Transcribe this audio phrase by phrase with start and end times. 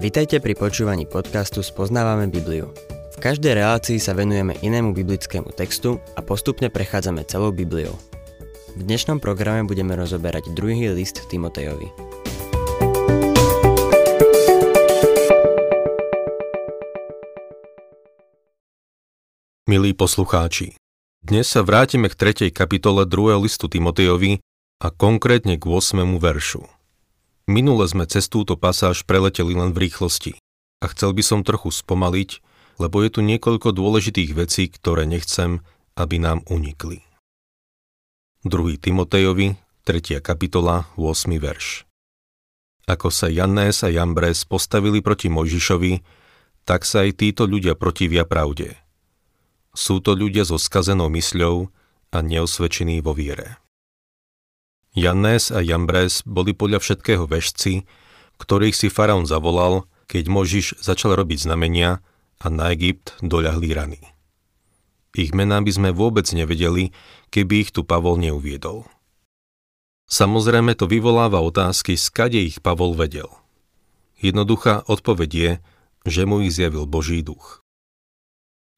[0.00, 2.72] Vitajte pri počúvaní podcastu Spoznávame Bibliu.
[3.12, 7.92] V každej relácii sa venujeme inému biblickému textu a postupne prechádzame celou Bibliou.
[8.72, 11.92] V dnešnom programe budeme rozoberať druhý list Timotejovi.
[19.68, 20.80] Milí poslucháči,
[21.20, 22.56] dnes sa vrátime k 3.
[22.56, 23.36] kapitole 2.
[23.44, 24.40] listu Timotejovi
[24.80, 26.16] a konkrétne k 8.
[26.16, 26.79] veršu.
[27.50, 30.38] Minule sme cez túto pasáž preleteli len v rýchlosti
[30.78, 32.38] a chcel by som trochu spomaliť,
[32.78, 35.58] lebo je tu niekoľko dôležitých vecí, ktoré nechcem,
[35.98, 37.02] aby nám unikli.
[38.46, 38.54] 2.
[38.78, 40.22] Timotejovi, 3.
[40.22, 41.26] kapitola, 8.
[41.42, 41.90] verš.
[42.86, 46.06] Ako sa Jannés a Jambres postavili proti Mojžišovi,
[46.62, 48.78] tak sa aj títo ľudia protivia pravde.
[49.74, 51.66] Sú to ľudia so skazenou mysľou
[52.14, 53.58] a neosvedčení vo viere.
[54.90, 57.86] Jannes a Jambres boli podľa všetkého vešci,
[58.42, 62.02] ktorých si faraón zavolal, keď Možiš začal robiť znamenia
[62.42, 64.00] a na Egypt doľahli rany.
[65.14, 66.90] Ich mená by sme vôbec nevedeli,
[67.30, 68.86] keby ich tu Pavol neuviedol.
[70.10, 73.30] Samozrejme to vyvoláva otázky, skade ich Pavol vedel.
[74.18, 75.50] Jednoduchá odpoveď je,
[76.02, 77.62] že mu ich zjavil Boží duch.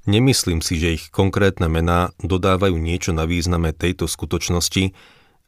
[0.04, 4.92] Nemyslím si, že ich konkrétne mená dodávajú niečo na význame tejto skutočnosti,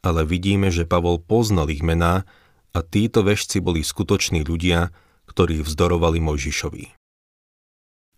[0.05, 2.29] ale vidíme, že Pavol poznal ich mená
[2.77, 4.93] a títo vešci boli skutoční ľudia,
[5.25, 6.85] ktorí vzdorovali Mojžišovi.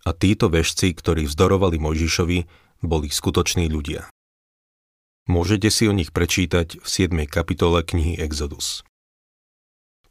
[0.03, 2.39] A títo vešci, ktorí vzdorovali Mojžišovi,
[2.83, 4.11] boli skutoční ľudia.
[5.27, 7.27] Môžete si o nich prečítať v 7.
[7.27, 8.83] kapitole knihy Exodus.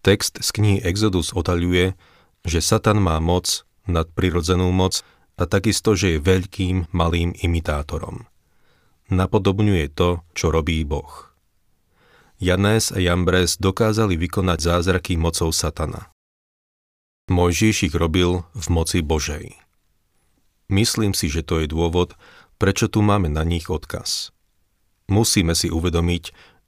[0.05, 1.97] Text z knihy Exodus otaľuje,
[2.45, 5.01] že Satan má moc, nadprirodzenú moc
[5.41, 8.29] a takisto, že je veľkým, malým imitátorom.
[9.09, 11.36] Napodobňuje to, čo robí Boh.
[12.37, 16.13] Janés a Jambres dokázali vykonať zázraky mocou satana.
[17.33, 19.57] Mojžiš ich robil v moci Božej.
[20.69, 22.13] Myslím si, že to je dôvod,
[22.61, 24.37] prečo tu máme na nich odkaz.
[25.09, 26.25] Musíme si uvedomiť,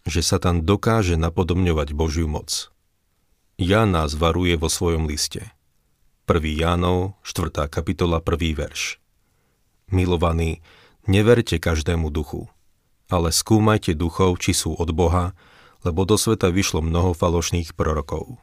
[0.08, 2.72] že Satan dokáže napodobňovať Božiu moc.
[3.60, 5.52] Ján nás varuje vo svojom liste.
[6.24, 6.64] 1.
[6.64, 7.68] Jánov, 4.
[7.68, 8.56] kapitola, 1.
[8.56, 9.02] verš.
[9.92, 10.64] Milovaní,
[11.04, 12.48] neverte každému duchu,
[13.12, 15.36] ale skúmajte duchov, či sú od Boha,
[15.86, 18.38] lebo do sveta vyšlo mnoho falošných prorokov.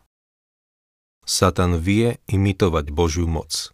[1.26, 3.74] Satan vie imitovať Božiu moc.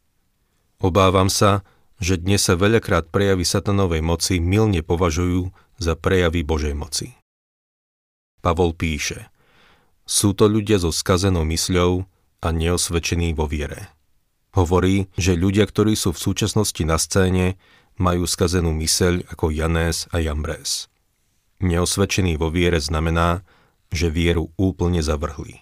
[0.80, 1.68] Obávam sa,
[2.02, 7.14] že dnes sa veľakrát prejavy satanovej moci milne považujú za prejavy Božej moci.
[8.42, 9.30] Pavol píše,
[10.10, 12.10] sú to ľudia so skazenou mysľou
[12.42, 13.94] a neosvedčení vo viere.
[14.58, 17.56] Hovorí, že ľudia, ktorí sú v súčasnosti na scéne,
[18.02, 20.92] majú skazenú myseľ ako Janés a Jambres.
[21.62, 23.46] Neosvedčený vo viere znamená,
[23.94, 25.62] že vieru úplne zavrhli.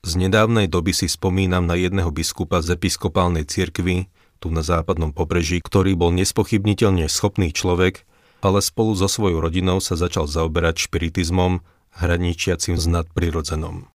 [0.00, 4.08] Z nedávnej doby si spomínam na jedného biskupa z episkopálnej cirkvi
[4.40, 8.08] tu na západnom pobreží, ktorý bol nespochybniteľne schopný človek,
[8.40, 11.60] ale spolu so svojou rodinou sa začal zaoberať špiritizmom,
[12.00, 13.92] hraničiacim s nadprirodzenom.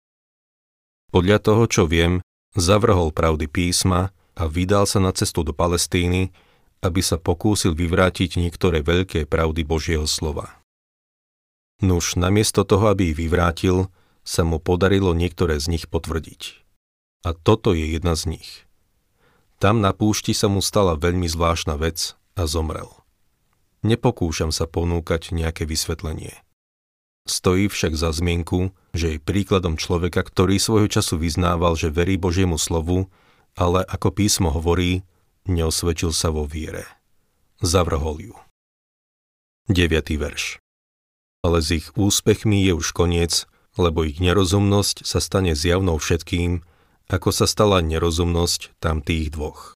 [1.13, 2.25] Podľa toho, čo viem,
[2.57, 6.33] zavrhol pravdy písma a vydal sa na cestu do Palestíny,
[6.81, 10.60] aby sa pokúsil vyvrátiť niektoré veľké pravdy Božieho slova.
[11.81, 13.89] Nuž, namiesto toho, aby ich vyvrátil,
[14.21, 16.61] sa mu podarilo niektoré z nich potvrdiť.
[17.25, 18.69] A toto je jedna z nich.
[19.57, 22.89] Tam na púšti sa mu stala veľmi zvláštna vec a zomrel.
[23.81, 26.37] Nepokúšam sa ponúkať nejaké vysvetlenie.
[27.25, 32.61] Stojí však za zmienku, že je príkladom človeka, ktorý svojho času vyznával, že verí Božiemu
[32.61, 33.09] slovu,
[33.57, 35.01] ale ako písmo hovorí,
[35.49, 36.85] neosvedčil sa vo viere.
[37.61, 38.35] Zavrhol ju.
[39.69, 39.89] 9.
[40.17, 40.61] verš
[41.41, 46.61] ale s ich úspechmi je už koniec, lebo ich nerozumnosť sa stane zjavnou všetkým,
[47.09, 49.75] ako sa stala nerozumnosť tam tých dvoch.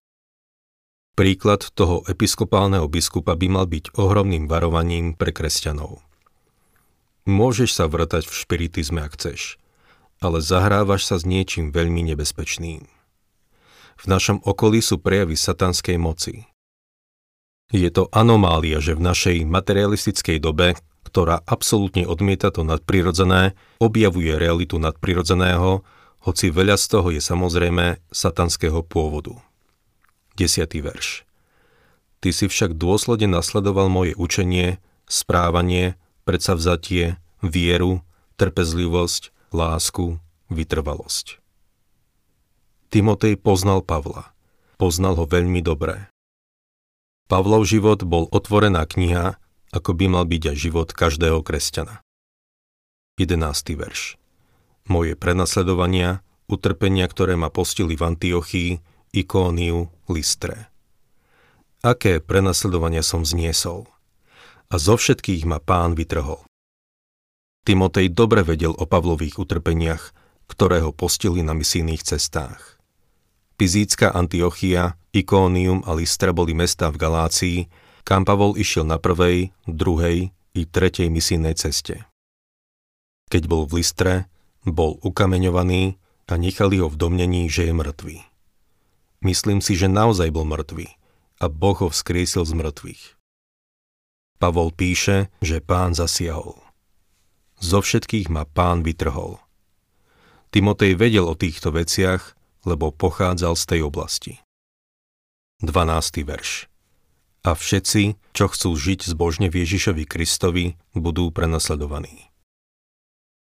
[1.15, 6.03] Príklad toho episkopálneho biskupa by mal byť ohromným varovaním pre kresťanov.
[7.25, 9.57] Môžeš sa vrtať v špiritizme, ak chceš,
[10.19, 12.85] ale zahrávaš sa s niečím veľmi nebezpečným.
[13.95, 16.45] V našom okolí sú prejavy satanskej moci.
[17.72, 20.75] Je to anomália, že v našej materialistickej dobe,
[21.16, 25.79] ktorá absolútne odmieta to nadprirodzené, objavuje realitu nadprirodzeného,
[26.28, 29.40] hoci veľa z toho je samozrejme satanského pôvodu.
[30.35, 30.67] 10.
[30.84, 31.23] verš
[32.20, 35.96] Ty si však dôsledne nasledoval moje učenie, správanie,
[36.28, 38.03] predsavzatie, vieru,
[38.35, 40.20] trpezlivosť, lásku,
[40.52, 41.40] vytrvalosť.
[42.91, 44.35] Timotej poznal Pavla.
[44.76, 46.12] Poznal ho veľmi dobre.
[47.32, 49.40] Pavlov život bol otvorená kniha,
[49.75, 51.99] ako by mal byť aj život každého kresťana.
[53.19, 53.75] 11.
[53.75, 54.16] verš
[54.87, 58.72] Moje prenasledovania, utrpenia, ktoré ma postili v Antiochii,
[59.11, 60.72] Ikóniu, Listre.
[61.83, 63.91] Aké prenasledovania som zniesol.
[64.72, 66.41] A zo všetkých ma pán vytrhol.
[67.67, 70.16] Timotej dobre vedel o Pavlových utrpeniach,
[70.47, 72.78] ktoré ho postili na misijných cestách.
[73.57, 77.59] Pizícka Antiochia, Ikónium a Listra boli mesta v Galácii,
[78.05, 82.05] kam Pavol išiel na prvej, druhej i tretej misijnej ceste.
[83.34, 84.29] Keď bol v Listre,
[84.61, 85.97] bol ukameňovaný
[86.29, 88.17] a nechali ho v domnení, že je mŕtvý.
[89.25, 90.87] Myslím si, že naozaj bol mŕtvý
[91.41, 93.03] a Boh ho vzkriesil z mŕtvych.
[94.37, 96.61] Pavol píše, že pán zasiahol.
[97.57, 99.41] Zo všetkých ma pán vytrhol.
[100.53, 102.37] Timotej vedel o týchto veciach,
[102.69, 104.34] lebo pochádzal z tej oblasti.
[105.66, 106.22] 12.
[106.22, 106.69] verš
[107.45, 112.33] a všetci, čo chcú žiť zbožne v Ježišovi Kristovi, budú prenasledovaní.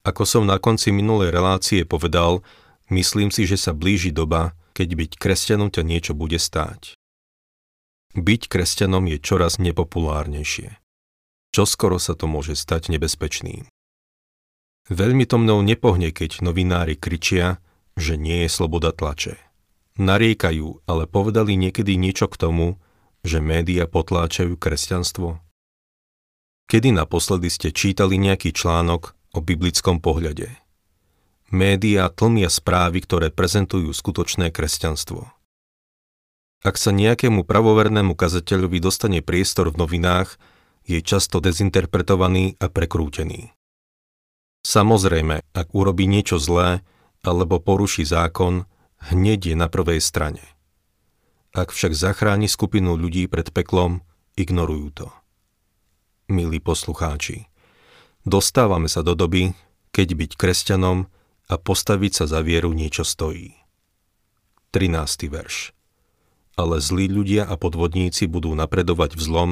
[0.02, 2.42] Ako som na konci minulej relácie povedal,
[2.90, 6.98] myslím si, že sa blíži doba, keď byť kresťanom ťa niečo bude stáť.
[8.18, 10.82] Byť kresťanom je čoraz nepopulárnejšie.
[11.54, 13.70] Čo skoro sa to môže stať nebezpečným.
[14.86, 17.62] Veľmi to mnou nepohne, keď novinári kričia,
[17.98, 19.38] že nie je sloboda tlače.
[19.96, 22.66] Nariekajú, ale povedali niekedy niečo k tomu,
[23.26, 25.42] že média potláčajú kresťanstvo?
[26.70, 30.54] Kedy naposledy ste čítali nejaký článok o biblickom pohľade?
[31.50, 35.30] Média tlmia správy, ktoré prezentujú skutočné kresťanstvo.
[36.66, 40.38] Ak sa nejakému pravovernému kazateľovi dostane priestor v novinách,
[40.86, 43.54] je často dezinterpretovaný a prekrútený.
[44.66, 46.82] Samozrejme, ak urobí niečo zlé
[47.22, 48.66] alebo poruší zákon,
[49.14, 50.55] hneď je na prvej strane.
[51.56, 54.04] Ak však zachráni skupinu ľudí pred peklom,
[54.36, 55.08] ignorujú to.
[56.28, 57.48] Milí poslucháči,
[58.28, 59.56] dostávame sa do doby,
[59.88, 61.08] keď byť kresťanom
[61.48, 63.56] a postaviť sa za vieru niečo stojí.
[64.76, 65.32] 13.
[65.32, 65.72] verš
[66.60, 69.50] Ale zlí ľudia a podvodníci budú napredovať v zlom,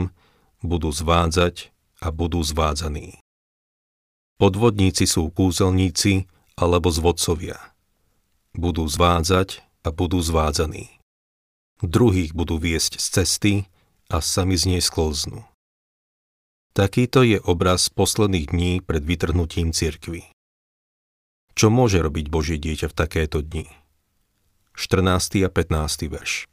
[0.61, 1.73] budú zvádzať
[2.05, 3.17] a budú zvádzaní.
[4.37, 7.57] Podvodníci sú kúzelníci alebo zvodcovia.
[8.53, 11.01] Budú zvádzať a budú zvádzaní
[11.83, 13.55] druhých budú viesť z cesty
[14.07, 15.43] a sami z nej sklznú.
[16.75, 20.27] Takýto je obraz posledných dní pred vytrhnutím cirkvy.
[21.55, 23.71] Čo môže robiť Božie dieťa v takéto dni?
[24.75, 25.47] 14.
[25.47, 26.11] a 15.
[26.11, 26.51] verš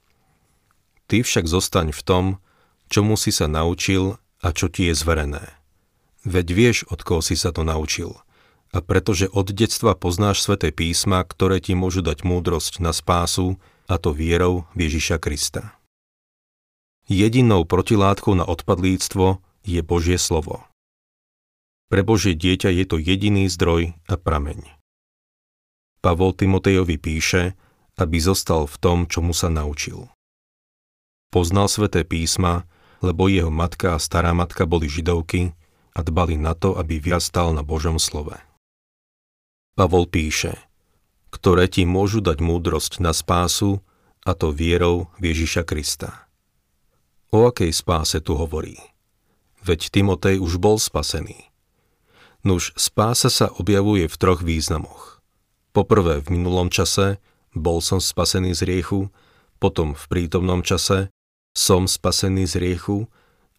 [1.09, 2.25] Ty však zostaň v tom,
[2.85, 5.57] čomu si sa naučil a čo ti je zverené.
[6.21, 8.21] Veď vieš, od koho si sa to naučil.
[8.71, 13.95] A pretože od detstva poznáš sveté písma, ktoré ti môžu dať múdrosť na spásu, a
[13.97, 15.77] to vierou Ježiša Krista.
[17.09, 20.63] Jedinou protilátkou na odpadlíctvo je Božie slovo.
[21.91, 24.63] Pre Božie dieťa je to jediný zdroj a prameň.
[25.99, 27.59] Pavol Timotejovi píše,
[27.99, 30.07] aby zostal v tom, čomu sa naučil.
[31.29, 32.63] Poznal sveté písma,
[33.03, 35.51] lebo jeho matka a stará matka boli židovky
[35.91, 38.39] a dbali na to, aby vyrastal na Božom slove.
[39.75, 40.55] Pavol píše–
[41.31, 43.79] ktoré ti môžu dať múdrosť na spásu,
[44.21, 46.29] a to vierou v Ježiša Krista.
[47.33, 48.77] O akej spáse tu hovorí?
[49.63, 51.49] Veď Timotej už bol spasený.
[52.43, 55.23] Nuž spása sa objavuje v troch významoch.
[55.71, 57.23] Poprvé v minulom čase,
[57.55, 59.07] bol som spasený z riechu,
[59.63, 61.13] potom v prítomnom čase,
[61.55, 63.07] som spasený z riechu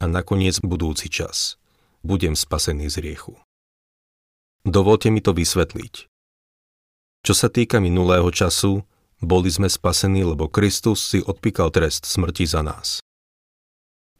[0.03, 1.57] a nakoniec budúci čas,
[2.05, 3.39] budem spasený z riechu.
[4.67, 6.12] Dovolte mi to vysvetliť.
[7.23, 8.83] Čo sa týka minulého času,
[9.23, 12.99] boli sme spasení, lebo Kristus si odpíkal trest smrti za nás.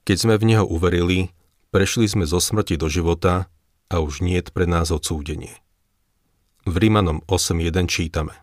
[0.07, 1.35] Keď sme v Neho uverili,
[1.75, 3.51] prešli sme zo smrti do života
[3.91, 5.59] a už nie pre nás odsúdenie.
[6.63, 8.39] V Rímanom 8.1 čítame.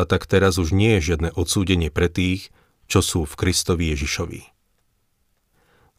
[0.00, 2.48] A tak teraz už nie je žiadne odsúdenie pre tých,
[2.88, 4.48] čo sú v Kristovi Ježišovi.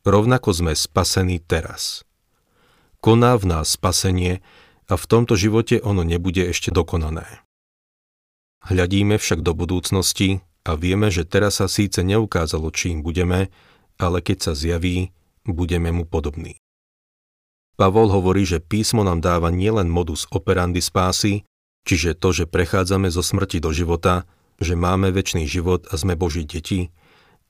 [0.09, 2.01] Rovnako sme spasení teraz.
[2.97, 4.41] Koná v nás spasenie
[4.89, 7.45] a v tomto živote ono nebude ešte dokonané.
[8.65, 13.47] Hľadíme však do budúcnosti a vieme, že teraz sa síce neukázalo, čím budeme,
[13.95, 15.15] ale keď sa zjaví,
[15.47, 16.59] budeme mu podobní.
[17.79, 21.47] Pavol hovorí, že písmo nám dáva nielen modus operandi spásy,
[21.87, 24.27] čiže to, že prechádzame zo smrti do života,
[24.59, 26.91] že máme väčší život a sme Boží deti,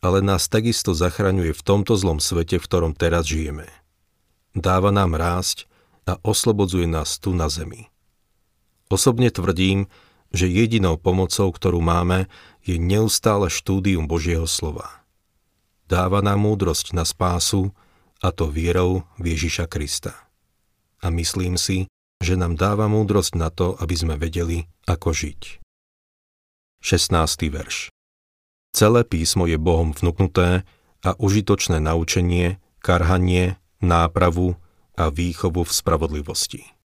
[0.06, 3.66] ale nás takisto zachraňuje v tomto zlom svete, v ktorom teraz žijeme.
[4.54, 5.66] Dáva nám rásť
[6.06, 7.90] a oslobodzuje nás tu na zemi.
[8.90, 9.90] Osobne tvrdím,
[10.30, 12.30] že jedinou pomocou, ktorú máme,
[12.62, 15.06] je neustále štúdium Božieho slova.
[15.90, 17.74] Dáva nám múdrosť na spásu,
[18.20, 20.14] a to vierou v Ježiša Krista.
[21.00, 21.88] A myslím si,
[22.20, 25.64] že nám dáva múdrosť na to, aby sme vedeli, ako žiť.
[26.84, 27.16] 16.
[27.48, 27.92] verš.
[28.76, 30.68] Celé písmo je Bohom vnúknuté
[31.00, 34.60] a užitočné naučenie, karhanie, nápravu
[35.00, 36.79] a výchovu v spravodlivosti.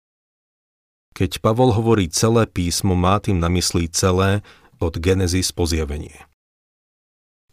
[1.14, 4.42] Keď Pavol hovorí celé písmo, má tým na mysli celé
[4.82, 6.26] od Genesis po zjavenie.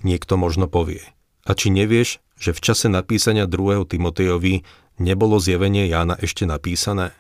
[0.01, 1.05] Niekto možno povie,
[1.45, 3.85] a či nevieš, že v čase napísania 2.
[3.85, 4.65] Timotejovi
[4.97, 7.13] nebolo zjavenie Jána ešte napísané?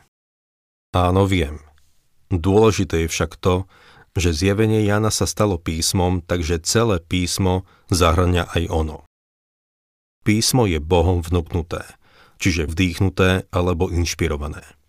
[0.97, 1.61] Áno, viem.
[2.33, 3.69] Dôležité je však to,
[4.17, 8.99] že zjavenie Jana sa stalo písmom, takže celé písmo zahrania aj ono.
[10.25, 11.85] Písmo je Bohom vnúknuté,
[12.41, 14.80] čiže vdýchnuté alebo inšpirované.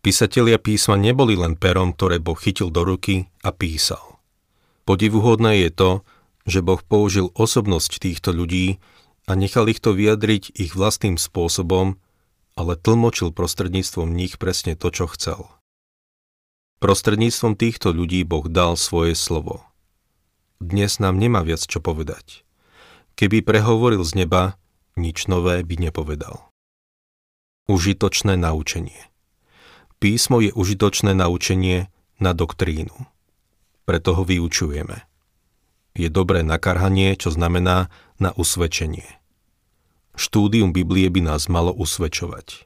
[0.00, 4.20] Písatelia písma neboli len perom, ktoré Boh chytil do ruky a písal.
[4.88, 5.90] Podivuhodné je to,
[6.48, 8.80] že Boh použil osobnosť týchto ľudí
[9.28, 12.00] a nechal ich to vyjadriť ich vlastným spôsobom,
[12.56, 15.46] ale tlmočil prostredníctvom nich presne to, čo chcel–
[16.80, 19.60] Prostredníctvom týchto ľudí Boh dal svoje slovo.
[20.64, 22.40] Dnes nám nemá viac čo povedať.
[23.20, 24.56] Keby prehovoril z neba,
[24.96, 26.48] nič nové by nepovedal.
[27.68, 29.09] Užitočné naučenie
[30.00, 33.04] Písmo je užitočné naučenie na doktrínu.
[33.84, 35.04] Preto ho vyučujeme.
[35.92, 39.04] Je dobré nakarhanie, čo znamená na usvedčenie.
[40.16, 42.64] Štúdium Biblie by nás malo usvedčovať.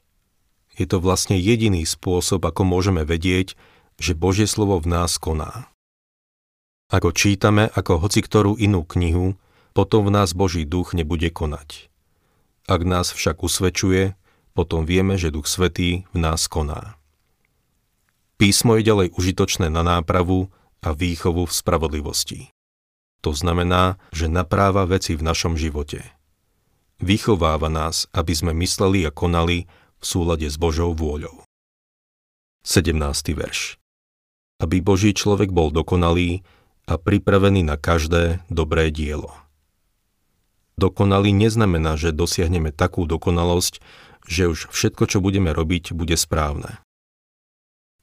[0.79, 3.59] Je to vlastne jediný spôsob, ako môžeme vedieť,
[3.99, 5.67] že Božie slovo v nás koná.
[6.87, 9.35] Ako čítame ako hoci ktorú inú knihu,
[9.75, 11.91] potom v nás Boží duch nebude konať.
[12.63, 14.15] Ak nás však usvedčuje,
[14.55, 16.95] potom vieme, že Duch Svetý v nás koná.
[18.35, 20.51] Písmo je ďalej užitočné na nápravu
[20.83, 22.39] a výchovu v spravodlivosti.
[23.23, 26.03] To znamená, že napráva veci v našom živote.
[27.01, 29.65] Vychováva nás, aby sme mysleli a konali
[29.97, 31.43] v súlade s Božou vôľou.
[32.67, 32.93] 17.
[33.33, 33.79] verš
[34.59, 36.43] aby Boží človek bol dokonalý
[36.87, 39.33] a pripravený na každé dobré dielo.
[40.75, 43.79] Dokonalý neznamená, že dosiahneme takú dokonalosť,
[44.27, 46.83] že už všetko, čo budeme robiť, bude správne.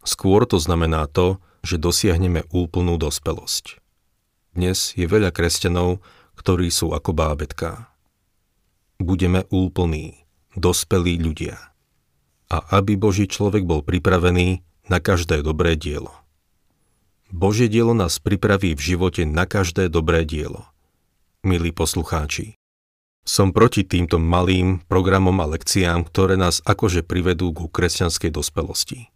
[0.03, 3.79] Skôr to znamená to, že dosiahneme úplnú dospelosť.
[4.53, 6.03] Dnes je veľa kresťanov,
[6.35, 7.87] ktorí sú ako bábetká.
[8.99, 10.27] Budeme úplní,
[10.59, 11.71] dospelí ľudia.
[12.51, 16.11] A aby Boží človek bol pripravený na každé dobré dielo.
[17.33, 20.69] Božie dielo nás pripraví v živote na každé dobré dielo.
[21.47, 22.59] Milí poslucháči,
[23.23, 29.12] som proti týmto malým programom a lekciám, ktoré nás akože privedú ku kresťanskej dospelosti.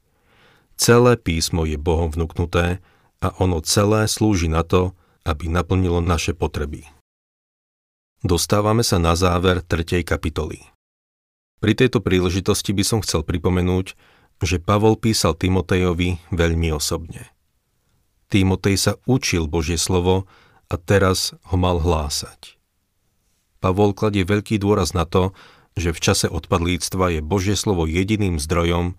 [0.77, 2.85] Celé písmo je Bohom vnúknuté
[3.25, 4.93] a ono celé slúži na to,
[5.25, 6.85] aby naplnilo naše potreby.
[8.21, 10.05] Dostávame sa na záver 3.
[10.05, 10.63] kapitoly.
[11.59, 13.97] Pri tejto príležitosti by som chcel pripomenúť,
[14.45, 17.33] že Pavol písal Timotejovi veľmi osobne–
[18.27, 20.27] Timotej sa učil Božie slovo
[20.67, 22.59] a teraz ho mal hlásať.
[23.63, 25.31] Pavol kladie veľký dôraz na to,
[25.79, 28.99] že v čase odpadlíctva je Božie slovo jediným zdrojom,